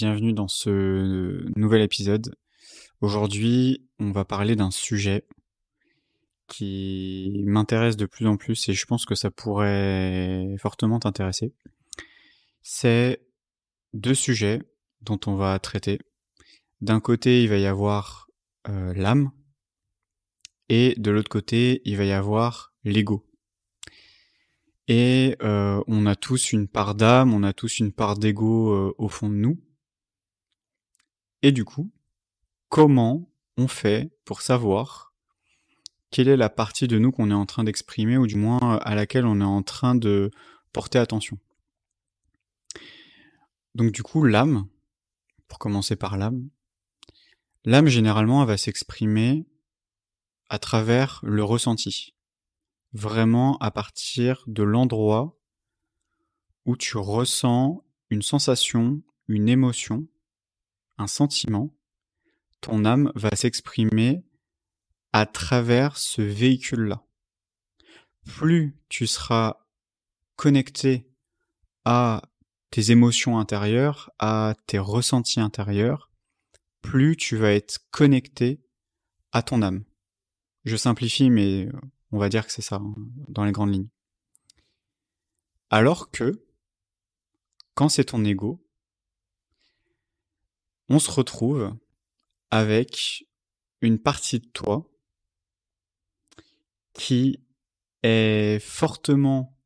[0.00, 2.36] bienvenue dans ce nouvel épisode.
[3.00, 5.26] Aujourd'hui, on va parler d'un sujet
[6.46, 11.52] qui m'intéresse de plus en plus et je pense que ça pourrait fortement t'intéresser.
[12.62, 13.26] C'est
[13.92, 14.62] deux sujets
[15.00, 15.98] dont on va traiter.
[16.80, 18.28] D'un côté, il va y avoir
[18.68, 19.32] euh, l'âme
[20.68, 23.26] et de l'autre côté, il va y avoir l'ego.
[24.86, 28.94] Et euh, on a tous une part d'âme, on a tous une part d'ego euh,
[28.96, 29.58] au fond de nous.
[31.42, 31.90] Et du coup,
[32.68, 35.14] comment on fait pour savoir
[36.10, 38.94] quelle est la partie de nous qu'on est en train d'exprimer, ou du moins à
[38.94, 40.30] laquelle on est en train de
[40.72, 41.38] porter attention?
[43.74, 44.68] Donc du coup, l'âme,
[45.46, 46.48] pour commencer par l'âme,
[47.64, 49.46] l'âme généralement va s'exprimer
[50.48, 52.14] à travers le ressenti.
[52.92, 55.38] Vraiment à partir de l'endroit
[56.64, 60.06] où tu ressens une sensation, une émotion,
[60.98, 61.74] un sentiment,
[62.60, 64.24] ton âme va s'exprimer
[65.12, 67.04] à travers ce véhicule-là.
[68.26, 69.56] Plus tu seras
[70.36, 71.10] connecté
[71.84, 72.22] à
[72.70, 76.10] tes émotions intérieures, à tes ressentis intérieurs,
[76.82, 78.60] plus tu vas être connecté
[79.32, 79.84] à ton âme.
[80.64, 81.68] Je simplifie, mais
[82.12, 82.94] on va dire que c'est ça, hein,
[83.28, 83.88] dans les grandes lignes.
[85.70, 86.44] Alors que,
[87.74, 88.64] quand c'est ton ego,
[90.88, 91.76] on se retrouve
[92.50, 93.26] avec
[93.80, 94.90] une partie de toi
[96.94, 97.40] qui
[98.02, 99.56] est fortement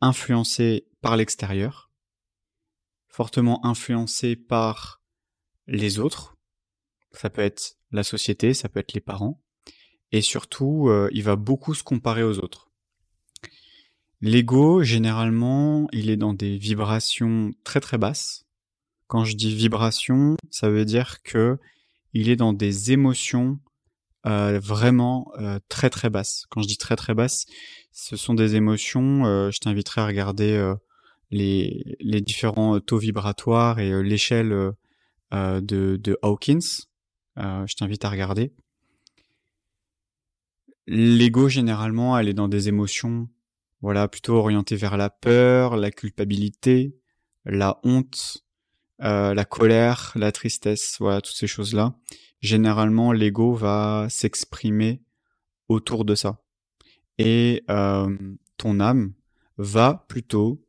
[0.00, 1.90] influencée par l'extérieur,
[3.08, 5.02] fortement influencée par
[5.66, 6.36] les autres,
[7.12, 9.40] ça peut être la société, ça peut être les parents,
[10.12, 12.70] et surtout, euh, il va beaucoup se comparer aux autres.
[14.20, 18.46] L'ego, généralement, il est dans des vibrations très très basses.
[19.06, 21.58] Quand je dis vibration, ça veut dire que
[22.12, 23.58] il est dans des émotions
[24.26, 26.44] euh, vraiment euh, très très basses.
[26.50, 27.46] Quand je dis très très basses,
[27.92, 29.50] ce sont des émotions.
[29.50, 30.74] je t'inviterai à regarder
[31.30, 34.72] les, les, différents taux vibratoires et l'échelle
[35.30, 36.86] de, de, Hawkins.
[37.36, 38.52] je t'invite à regarder.
[40.86, 43.28] L'ego, généralement, elle est dans des émotions,
[43.80, 46.94] voilà, plutôt orientées vers la peur, la culpabilité,
[47.46, 48.43] la honte,
[49.02, 51.96] euh, la colère, la tristesse, voilà, toutes ces choses-là.
[52.40, 55.02] Généralement, l'ego va s'exprimer
[55.68, 56.42] autour de ça.
[57.18, 58.16] Et euh,
[58.56, 59.14] ton âme
[59.56, 60.64] va plutôt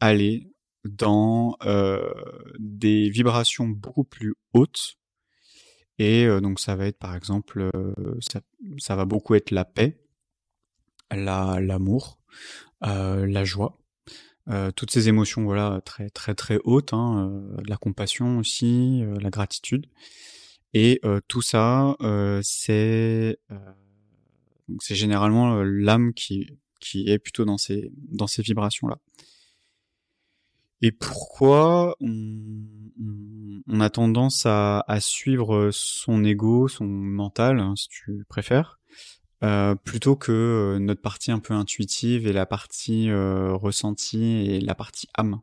[0.00, 0.50] aller
[0.84, 2.12] dans euh,
[2.58, 4.96] des vibrations beaucoup plus hautes
[5.98, 7.70] et donc ça va être par exemple,
[8.78, 10.02] ça, va beaucoup être la paix,
[11.12, 12.18] la, l'amour,
[12.80, 13.78] la joie,
[14.76, 19.86] toutes ces émotions voilà très très très hautes, hein, la compassion aussi, la gratitude.
[20.74, 21.96] Et tout ça,
[22.42, 23.38] c'est
[24.80, 26.48] c'est généralement l'âme qui
[26.80, 28.98] qui est plutôt dans ces dans ces vibrations là.
[30.82, 38.80] Et pourquoi on, a tendance à, suivre son ego, son mental, hein, si tu préfères,
[39.42, 44.60] euh, plutôt que euh, notre partie un peu intuitive et la partie euh, ressentie et
[44.60, 45.40] la partie âme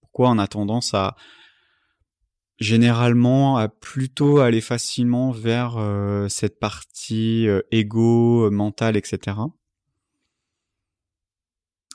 [0.00, 1.16] Pourquoi on a tendance à
[2.60, 5.78] généralement à plutôt aller facilement vers
[6.28, 9.38] cette partie égo, mental, etc.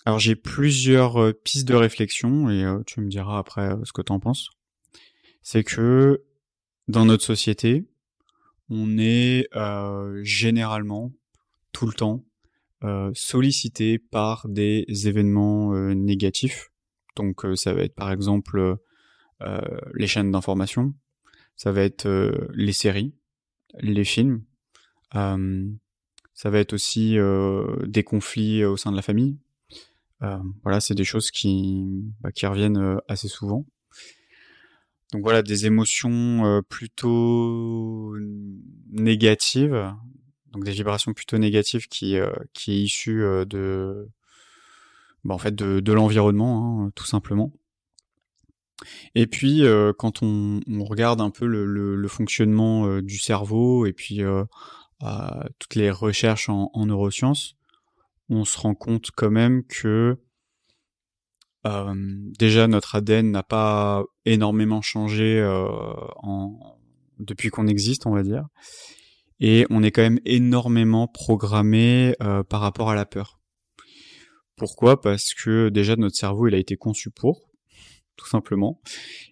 [0.05, 4.19] Alors j'ai plusieurs pistes de réflexion et tu me diras après ce que tu en
[4.19, 4.49] penses.
[5.43, 6.23] C'est que
[6.87, 7.85] dans notre société,
[8.69, 9.47] on est
[10.23, 11.11] généralement
[11.71, 12.23] tout le temps
[13.13, 16.71] sollicité par des événements négatifs.
[17.15, 18.77] Donc ça va être par exemple
[19.93, 20.93] les chaînes d'information,
[21.55, 22.07] ça va être
[22.53, 23.15] les séries,
[23.79, 24.43] les films,
[25.11, 27.17] ça va être aussi
[27.85, 29.37] des conflits au sein de la famille,
[30.23, 31.85] euh, voilà, c'est des choses qui,
[32.21, 33.65] bah, reviennent euh, assez souvent.
[35.13, 38.15] Donc voilà, des émotions euh, plutôt
[38.89, 39.93] négatives,
[40.51, 42.17] donc des vibrations plutôt négatives qui,
[42.53, 44.09] qui est issue de,
[45.23, 47.51] bah, en fait, de, l'environnement, hein, tout simplement.
[49.15, 49.63] Et puis,
[49.97, 54.21] quand on, regarde un peu le, fonctionnement du cerveau et puis
[55.59, 57.55] toutes les recherches en neurosciences,
[58.29, 60.17] on se rend compte quand même que
[61.65, 61.93] euh,
[62.37, 65.67] déjà notre ADN n'a pas énormément changé euh,
[66.17, 66.77] en,
[67.19, 68.47] depuis qu'on existe, on va dire,
[69.39, 73.39] et on est quand même énormément programmé euh, par rapport à la peur.
[74.55, 75.01] Pourquoi?
[75.01, 77.49] Parce que déjà notre cerveau il a été conçu pour.
[78.15, 78.81] tout simplement,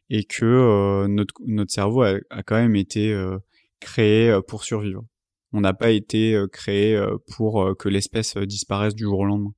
[0.10, 3.38] et que euh, notre, notre cerveau a, a, quand même été euh,
[3.80, 5.06] créé pour survivre.
[5.54, 7.00] On n'a pas été créé
[7.36, 9.54] pour que l'espèce disparaisse du jour au lendemain.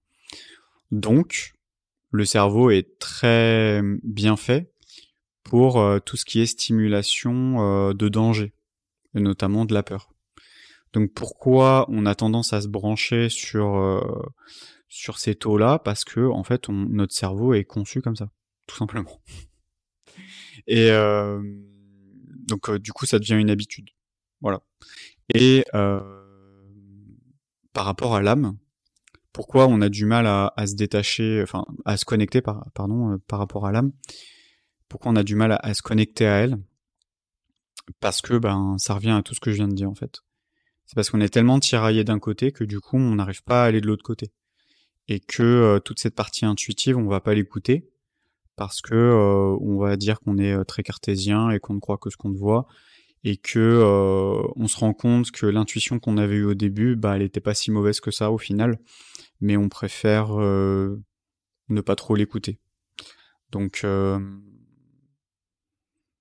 [0.92, 1.54] Donc,
[2.11, 4.71] le cerveau est très bien fait
[5.43, 8.53] pour tout ce qui est stimulation de danger,
[9.15, 10.11] et notamment de la peur.
[10.93, 14.01] Donc pourquoi on a tendance à se brancher sur
[14.87, 15.79] sur ces taux-là?
[15.79, 18.29] Parce que en fait, notre cerveau est conçu comme ça
[18.67, 19.21] tout simplement.
[20.67, 21.41] Et euh,
[22.47, 23.89] donc euh, du coup, ça devient une habitude.
[24.41, 24.61] Voilà.
[25.33, 26.01] Et euh,
[27.73, 28.57] par rapport à l'âme,
[29.35, 33.37] pourquoi on a du mal à, se détacher, enfin à se connecter, par, euh, par
[33.37, 33.91] rapport à l'âme.
[34.87, 36.57] Pourquoi on a du mal à, se connecter à elle?
[37.99, 40.21] Parce que ben ça revient à tout ce que je viens de dire en fait.
[40.85, 43.65] C'est parce qu'on est tellement tiraillé d'un côté que du coup on n'arrive pas à
[43.65, 44.31] aller de l'autre côté.
[45.09, 47.89] Et que euh, toute cette partie intuitive on va pas l'écouter
[48.55, 52.09] parce que euh, on va dire qu'on est très cartésien et qu'on ne croit que
[52.09, 52.67] ce qu'on voit
[53.25, 57.16] et que euh, on se rend compte que l'intuition qu'on avait eue au début, bah,
[57.16, 58.80] elle était pas si mauvaise que ça au final,
[59.42, 62.60] mais on préfère ne pas trop l'écouter.
[63.51, 63.86] Donc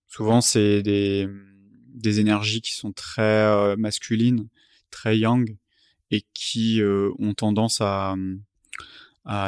[0.08, 1.28] souvent c'est des,
[2.20, 4.48] énergies qui sont très masculines,
[4.90, 5.56] très yang,
[6.10, 6.80] et qui
[7.18, 8.16] ont tendance à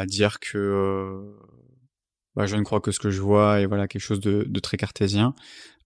[0.06, 1.34] dire que
[2.36, 4.60] bah, je ne crois que ce que je vois et voilà quelque chose de, de
[4.60, 5.34] très cartésien.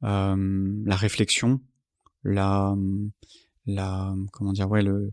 [0.03, 1.61] Euh, la réflexion,
[2.25, 2.75] la,
[3.67, 5.13] la, comment dire, ouais, le,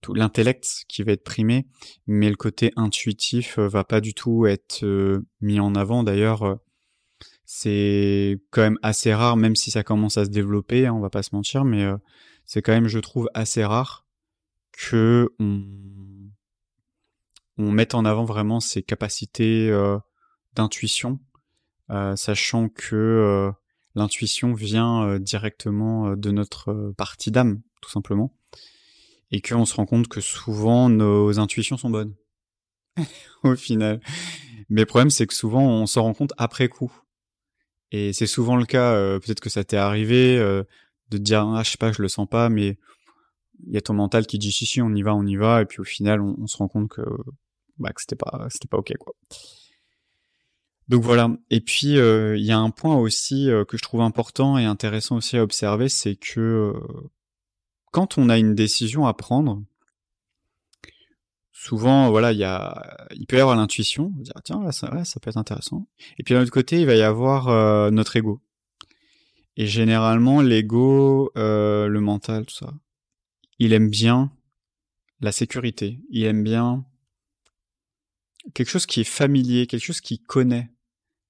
[0.00, 1.66] tout l'intellect qui va être primé,
[2.06, 6.02] mais le côté intuitif euh, va pas du tout être euh, mis en avant.
[6.02, 6.56] D'ailleurs, euh,
[7.44, 11.10] c'est quand même assez rare, même si ça commence à se développer, hein, on va
[11.10, 11.86] pas se mentir, mais
[12.46, 14.06] c'est quand même, je trouve, assez rare
[14.72, 15.62] que on,
[17.58, 19.70] on mette en avant vraiment ses capacités
[20.54, 21.20] d'intuition,
[21.90, 23.52] euh, sachant que euh,
[23.94, 28.32] l'intuition vient euh, directement de notre partie d'âme, tout simplement,
[29.30, 32.14] et qu'on se rend compte que souvent nos intuitions sont bonnes,
[33.42, 34.00] au final.
[34.68, 36.92] Mais le problème, c'est que souvent, on s'en rend compte après coup.
[37.90, 40.66] Et c'est souvent le cas, peut-être que ça t'est arrivé, de
[41.10, 42.78] te dire, ah, je sais pas, je le sens pas, mais
[43.66, 45.60] il y a ton mental qui dit, si, si, on y va, on y va,
[45.60, 47.02] et puis au final, on, on se rend compte que,
[47.78, 49.14] bah, que c'était pas, c'était pas ok, quoi.
[50.88, 51.30] Donc voilà.
[51.50, 54.64] Et puis euh, il y a un point aussi euh, que je trouve important et
[54.64, 57.10] intéressant aussi à observer, c'est que euh,
[57.92, 59.62] quand on a une décision à prendre,
[61.52, 65.30] souvent voilà, il y a, il peut y avoir l'intuition, dire tiens ça, ça peut
[65.30, 65.86] être intéressant.
[66.18, 68.40] Et puis d'un autre côté, il va y avoir notre ego.
[69.56, 72.72] Et généralement, l'ego, le mental, tout ça,
[73.58, 74.32] il aime bien
[75.20, 76.00] la sécurité.
[76.10, 76.84] Il aime bien
[78.54, 80.70] quelque chose qui est familier, quelque chose qui connaît.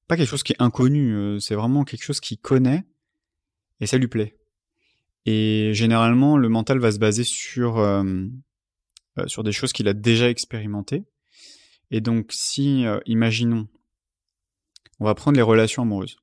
[0.08, 2.84] Pas quelque chose qui est inconnu, euh, c'est vraiment quelque chose qui connaît
[3.80, 4.38] et ça lui plaît.
[5.24, 8.02] Et généralement, le mental va se baser sur, euh,
[9.18, 11.04] euh des choses qu'il a déjà expérimentées.
[11.90, 13.68] Et donc, si, imaginons,
[14.98, 16.16] on va prendre les relations amoureuses.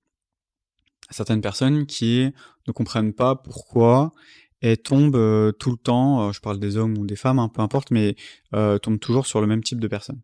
[1.12, 2.32] Certaines personnes qui
[2.68, 4.14] ne comprennent pas pourquoi
[4.62, 7.92] elles tombent tout le temps, je parle des hommes ou des femmes, hein, peu importe,
[7.92, 8.16] mais
[8.52, 10.22] tombent toujours sur le même type de personnes.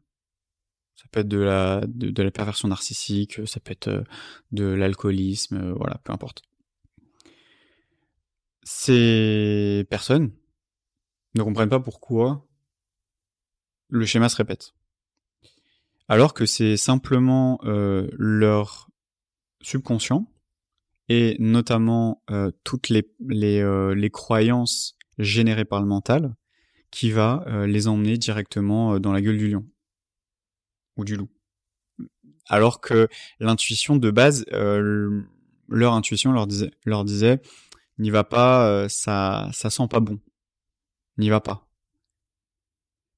[0.96, 4.04] Ça peut être de la, de, la perversion narcissique, ça peut être euh,
[4.52, 6.44] de l'alcoolisme, euh, voilà, peu importe.
[8.64, 10.32] Ces personnes
[11.36, 12.48] ne comprennent pas pourquoi
[13.90, 14.74] le schéma se répète.
[16.08, 18.90] Alors que c'est simplement euh, leur
[19.62, 20.32] subconscient
[21.10, 26.36] et notamment euh, toutes les, les, euh, les, croyances générées par le mental
[26.92, 29.66] qui va les emmener directement dans la gueule du lion
[30.98, 31.30] ou du loup.
[32.48, 33.08] Alors que
[33.40, 35.22] l'intuition de base, euh,
[35.68, 37.42] leur intuition leur disait, leur disait,
[37.98, 40.20] n'y va pas, euh, ça, ça sent pas bon,
[41.18, 41.68] n'y va pas.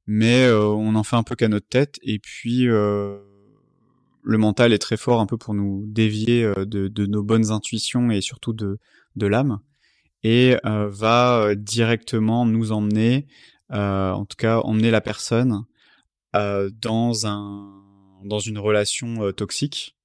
[0.05, 4.77] Mais euh, on en fait un peu qu'à notre tête et puis le mental est
[4.77, 8.79] très fort un peu pour nous dévier de, de nos bonnes intuitions et surtout de,
[9.15, 9.59] de l'âme
[10.23, 13.27] et va directement nous emmener,
[13.69, 15.65] en tout cas emmener la personne
[16.81, 17.77] dans un
[18.23, 19.95] dans une relation euh, toxique.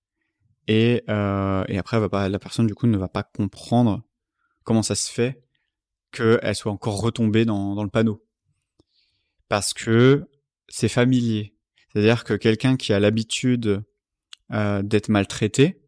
[0.68, 4.02] Et euh, et après va pas, la personne du coup ne va pas comprendre
[4.64, 5.42] comment ça se fait
[6.12, 8.24] qu'elle soit encore retombée dans dans le panneau.
[9.48, 10.28] Parce que
[10.68, 11.54] c'est familier.
[11.92, 13.82] C'est-à-dire que quelqu'un qui a l'habitude
[14.52, 15.82] euh, d'être maltraité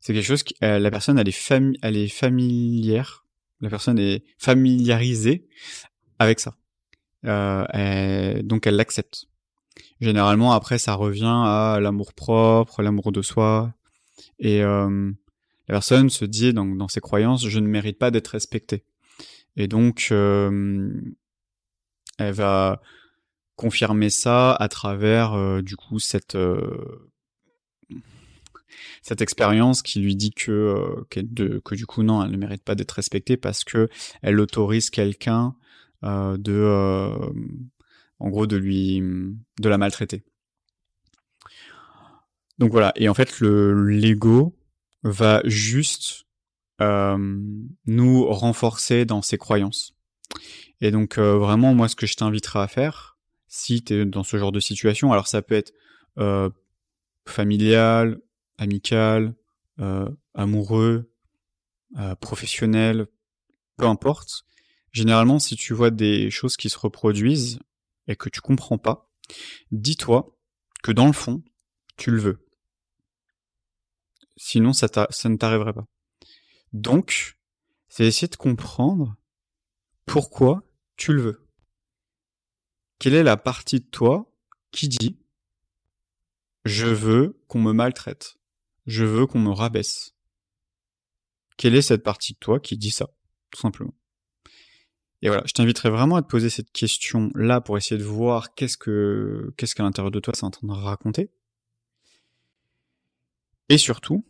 [0.00, 3.24] c'est quelque chose qui euh, la personne elle est fami elle est familière.
[3.60, 5.48] La personne est familiarisée
[6.18, 6.56] avec ça.
[7.24, 9.27] Euh, donc elle l'accepte.
[10.00, 13.74] Généralement, après, ça revient à l'amour propre, l'amour de soi,
[14.38, 14.88] Et la
[15.66, 18.84] personne se dit donc dans ses croyances, je ne mérite pas d'être respectée.
[19.56, 21.12] Et donc elle
[22.18, 22.80] va
[23.56, 26.36] confirmer ça à travers du coup cette
[29.02, 32.74] cette expérience qui lui dit que, euh, que, du coup non, elle ne mérite pas
[32.74, 33.88] d'être respectée parce que
[34.22, 35.54] elle autorise quelqu'un
[36.04, 37.30] euh, de, euh,
[38.20, 40.24] en gros, de lui, de la maltraiter.
[42.58, 42.92] Donc voilà.
[42.96, 44.56] Et en fait, le l'ego
[45.02, 46.24] va juste
[46.80, 49.94] nous renforcer dans ses croyances.
[50.80, 54.36] Et donc vraiment, moi, ce que je t'inviterai à faire, si tu es dans ce
[54.36, 55.72] genre de situation, alors ça peut être
[57.26, 58.20] familial,
[58.58, 59.34] amical,
[59.80, 61.10] euh, amoureux,
[61.98, 63.06] euh, professionnel,
[63.76, 64.44] peu importe.
[64.92, 67.60] Généralement, si tu vois des choses qui se reproduisent
[68.08, 69.12] et que tu comprends pas,
[69.70, 70.36] dis-toi
[70.82, 71.42] que dans le fond,
[71.96, 72.46] tu le veux.
[74.36, 75.86] Sinon, ça, ça ne t'arriverait pas.
[76.72, 77.38] Donc,
[77.88, 79.16] c'est essayer de comprendre
[80.06, 80.64] pourquoi
[80.96, 81.48] tu le veux.
[82.98, 84.32] Quelle est la partie de toi
[84.72, 85.18] qui dit
[86.64, 88.38] je veux qu'on me maltraite
[88.88, 90.14] je veux qu'on me rabaisse?
[91.58, 93.06] Quelle est cette partie de toi qui dit ça,
[93.50, 93.94] tout simplement?
[95.22, 98.76] Et voilà, je t'inviterai vraiment à te poser cette question-là pour essayer de voir qu'est-ce
[98.76, 101.30] que qu'est-ce qu'à l'intérieur de toi c'est en train de raconter.
[103.68, 104.24] Et surtout,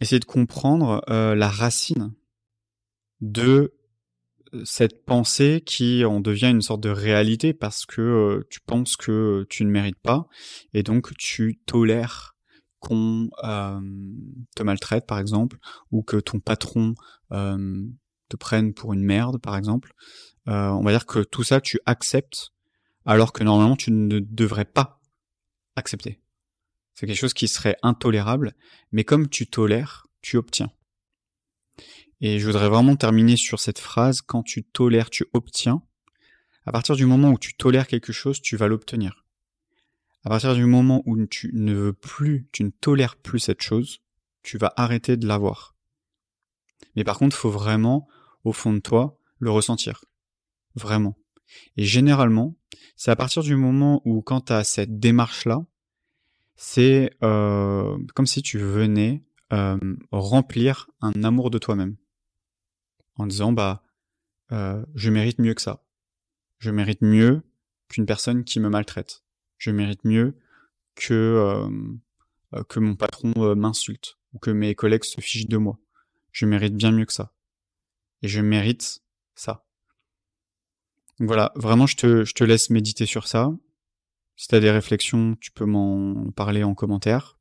[0.00, 2.14] essayer de comprendre euh, la racine
[3.20, 3.74] de
[4.64, 9.46] cette pensée qui en devient une sorte de réalité parce que euh, tu penses que
[9.48, 10.26] tu ne mérites pas
[10.74, 12.34] et donc tu tolères
[12.80, 13.80] qu'on euh,
[14.56, 15.58] te maltraite, par exemple,
[15.92, 16.94] ou que ton patron
[17.30, 17.86] euh,
[18.30, 19.92] te prenne pour une merde, par exemple.
[20.48, 22.52] Euh, on va dire que tout ça, tu acceptes,
[23.04, 25.00] alors que normalement, tu ne devrais pas
[25.76, 26.20] accepter.
[26.94, 28.54] C'est quelque chose qui serait intolérable,
[28.92, 30.70] mais comme tu tolères, tu obtiens.
[32.20, 35.82] Et je voudrais vraiment terminer sur cette phrase, quand tu tolères, tu obtiens.
[36.66, 39.24] À partir du moment où tu tolères quelque chose, tu vas l'obtenir.
[40.24, 44.00] À partir du moment où tu ne veux plus, tu ne tolères plus cette chose,
[44.42, 45.74] tu vas arrêter de l'avoir.
[46.94, 48.06] Mais par contre, il faut vraiment,
[48.44, 50.04] au fond de toi, le ressentir.
[50.74, 51.16] Vraiment.
[51.76, 52.56] Et généralement,
[52.96, 55.64] c'est à partir du moment où quand tu as cette démarche-là,
[56.56, 59.78] c'est euh, comme si tu venais euh,
[60.12, 61.96] remplir un amour de toi-même.
[63.16, 63.82] En disant, bah,
[64.52, 65.82] euh, je mérite mieux que ça.
[66.58, 67.42] Je mérite mieux
[67.88, 69.24] qu'une personne qui me maltraite
[69.60, 70.34] je mérite mieux
[70.96, 71.68] que
[72.68, 75.78] que mon patron m'insulte ou que mes collègues se fichent de moi.
[76.32, 77.32] Je mérite bien mieux que ça.
[78.22, 79.02] Et je mérite
[79.34, 79.64] ça.
[81.18, 83.50] Donc voilà, vraiment, je te, je te laisse méditer sur ça.
[84.36, 87.38] Si tu as des réflexions, tu peux m'en parler en commentaire.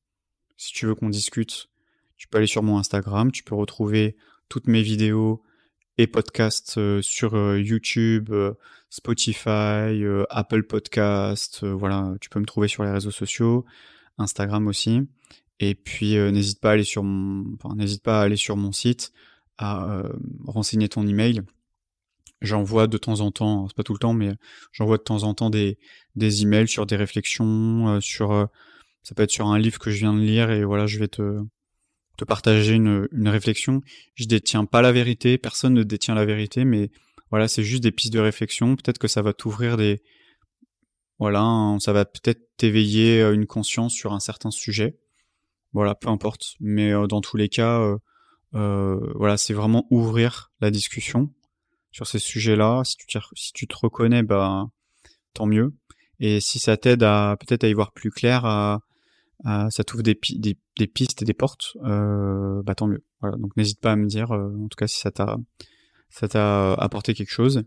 [0.57, 1.69] Si tu veux qu'on discute,
[2.17, 4.17] tu peux aller sur mon Instagram, tu peux retrouver
[4.49, 5.41] toutes mes vidéos
[5.97, 8.53] et podcasts euh, sur euh, YouTube, euh,
[8.89, 13.65] Spotify, Apple Podcasts, voilà, tu peux me trouver sur les réseaux sociaux,
[14.17, 15.01] Instagram aussi.
[15.59, 18.71] Et puis n'hésite pas à aller sur mon, enfin, n'hésite pas à aller sur mon
[18.71, 19.11] site,
[19.59, 20.03] à
[20.45, 21.41] renseigner ton email.
[22.41, 24.31] J'envoie de temps en temps, c'est pas tout le temps, mais
[24.71, 25.77] j'envoie de temps en temps des
[26.15, 28.47] des emails sur des réflexions, sur
[29.03, 31.09] ça peut être sur un livre que je viens de lire et voilà, je vais
[31.09, 31.41] te
[32.17, 33.81] te partager une, une réflexion.
[34.15, 36.91] Je détiens pas la vérité, personne ne détient la vérité, mais
[37.29, 38.75] voilà, c'est juste des pistes de réflexion.
[38.75, 40.01] Peut-être que ça va t'ouvrir des,
[41.19, 44.97] voilà, ça va peut-être t'éveiller euh, une conscience sur un certain sujet.
[45.73, 46.55] Voilà, peu importe.
[46.61, 47.97] Mais euh, dans tous les cas, euh, euh,
[48.53, 51.33] voilà, c'est vraiment ouvrir la discussion
[51.91, 52.83] sur ces sujets-là.
[52.83, 54.67] Si tu, te reconnais, bah,
[55.33, 55.75] tant mieux.
[56.19, 58.79] Et si ça t'aide à peut-être à y voir plus clair,
[59.45, 63.03] euh, ça t'ouvre des, des, pistes et des portes, euh, bah tant mieux.
[63.21, 65.37] Voilà, donc n'hésite pas à me dire, euh, en tout cas si ça t'a
[66.09, 67.63] ça t'a apporté quelque chose.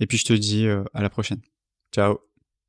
[0.00, 1.40] Et puis je te dis à la prochaine.
[1.92, 2.31] Ciao.